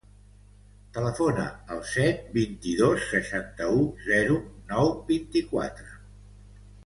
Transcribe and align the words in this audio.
Telefona 0.93 1.43
al 1.75 1.81
set, 1.89 2.23
vint-i-dos, 2.37 3.05
seixanta-u, 3.11 3.83
zero, 4.07 4.39
nou, 4.71 4.89
vint-i-quatre. 5.11 5.93